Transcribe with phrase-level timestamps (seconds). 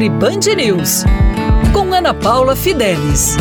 [0.00, 1.04] Nutri Band News,
[1.74, 3.36] com Ana Paula Fidelis.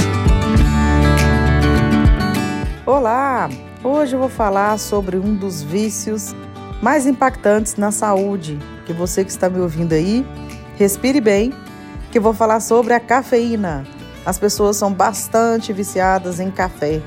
[2.86, 3.50] Olá!
[3.82, 6.36] Hoje eu vou falar sobre um dos vícios
[6.82, 8.60] mais impactantes na saúde.
[8.86, 10.28] Que você que está me ouvindo aí,
[10.76, 11.54] respire bem,
[12.12, 13.86] que eu vou falar sobre a cafeína.
[14.26, 17.02] As pessoas são bastante viciadas em café.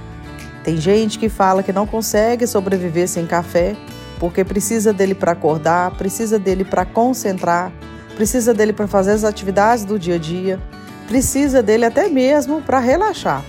[0.64, 3.76] Tem gente que fala que não consegue sobreviver sem café
[4.18, 7.70] porque precisa dele para acordar, precisa dele para concentrar,
[8.14, 10.60] precisa dele para fazer as atividades do dia a dia,
[11.06, 13.44] precisa dele até mesmo para relaxar.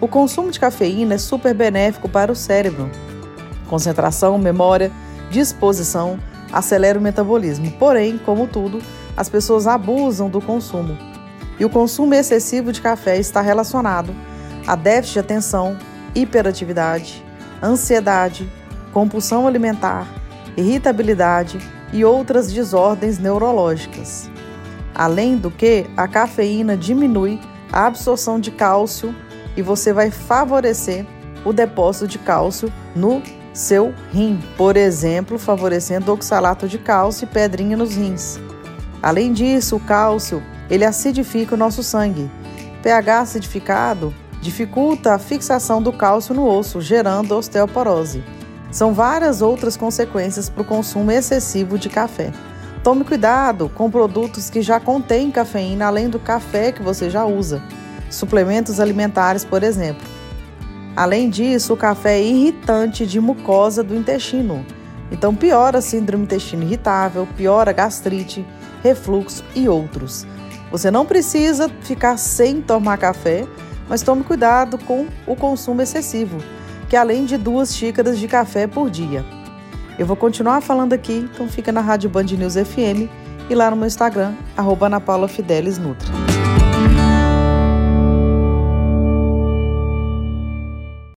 [0.00, 2.90] O consumo de cafeína é super benéfico para o cérebro.
[3.68, 4.92] Concentração, memória,
[5.30, 6.18] disposição,
[6.52, 7.70] acelera o metabolismo.
[7.78, 8.80] Porém, como tudo,
[9.16, 10.96] as pessoas abusam do consumo.
[11.58, 14.14] E o consumo excessivo de café está relacionado
[14.66, 15.78] a déficit de atenção,
[16.14, 17.24] hiperatividade,
[17.62, 18.50] ansiedade,
[18.92, 20.06] compulsão alimentar,
[20.56, 21.58] irritabilidade
[21.92, 24.30] e outras desordens neurológicas.
[24.94, 27.38] Além do que, a cafeína diminui
[27.72, 29.14] a absorção de cálcio
[29.56, 31.06] e você vai favorecer
[31.44, 37.76] o depósito de cálcio no seu rim, por exemplo, favorecendo oxalato de cálcio e pedrinha
[37.76, 38.38] nos rins.
[39.02, 42.30] Além disso, o cálcio ele acidifica o nosso sangue.
[42.82, 48.22] pH acidificado dificulta a fixação do cálcio no osso, gerando osteoporose.
[48.76, 52.30] São várias outras consequências para o consumo excessivo de café.
[52.82, 57.62] Tome cuidado com produtos que já contêm cafeína além do café que você já usa.
[58.10, 60.06] Suplementos alimentares, por exemplo.
[60.94, 64.62] Além disso, o café é irritante de mucosa do intestino.
[65.10, 68.44] Então piora a síndrome intestino irritável, piora a gastrite,
[68.82, 70.26] refluxo e outros.
[70.70, 73.46] Você não precisa ficar sem tomar café,
[73.88, 76.36] mas tome cuidado com o consumo excessivo
[76.88, 79.24] que além de duas xícaras de café por dia.
[79.98, 83.08] Eu vou continuar falando aqui, então fica na Rádio Band News FM
[83.48, 86.10] e lá no meu Instagram, arroba Ana Paula Fidelis Nutri.